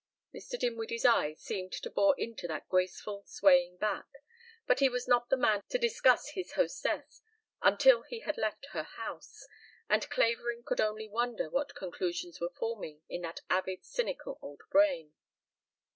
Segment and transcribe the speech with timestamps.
[0.33, 0.57] Mr.
[0.57, 4.07] Dinwiddie's eyes seemed to bore into that graceful swaying back,
[4.65, 7.21] but he was not the man to discuss his hostess
[7.61, 9.45] until he had left her house,
[9.87, 15.13] and Clavering could only wonder what conclusions were forming in that avid cynical old brain.